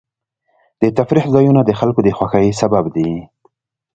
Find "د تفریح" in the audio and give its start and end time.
0.81-1.25